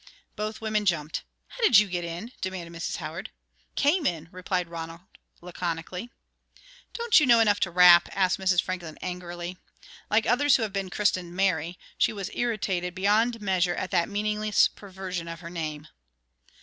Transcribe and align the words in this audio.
Both 0.35 0.61
women 0.61 0.87
jumped. 0.87 1.21
"How 1.49 1.61
did 1.61 1.77
you 1.77 1.87
get 1.87 2.03
in?" 2.03 2.31
demanded 2.41 2.73
Mrs. 2.75 2.95
Howard. 2.97 3.29
"Came 3.75 4.07
in," 4.07 4.29
replied 4.31 4.67
Ronald, 4.67 5.01
laconically. 5.41 6.09
"Don't 6.95 7.19
you 7.19 7.27
know 7.27 7.39
enough 7.39 7.59
to 7.59 7.69
rap?" 7.69 8.09
asked 8.13 8.39
Mrs. 8.39 8.63
Franklin, 8.63 8.97
angrily. 9.03 9.57
Like 10.09 10.25
others 10.25 10.55
who 10.55 10.63
have 10.63 10.73
been 10.73 10.89
christened 10.89 11.35
"Mary," 11.35 11.77
she 11.99 12.13
was 12.13 12.31
irritated 12.33 12.95
beyond 12.95 13.41
measure 13.41 13.75
at 13.75 13.91
that 13.91 14.09
meaningless 14.09 14.67
perversion 14.69 15.27
of 15.27 15.41
her 15.41 15.51
name. 15.51 15.87